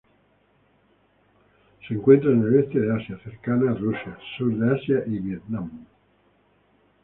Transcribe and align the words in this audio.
Se 1.87 1.93
encuentra 1.93 2.31
en 2.31 2.41
el 2.41 2.55
Este 2.61 2.79
de 2.79 2.91
Asia, 2.91 3.19
cercana 3.23 3.71
Rusia, 3.75 4.17
Sur 4.35 4.51
de 4.57 4.73
Asia 4.75 5.03
y 5.05 5.19
Vietnam. 5.19 5.69